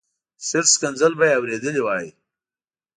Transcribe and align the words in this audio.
شل 0.47 0.65
ښکنځل 0.75 1.13
به 1.19 1.25
یې 1.29 1.35
اورېدلي 1.39 1.81
وای. 1.83 2.07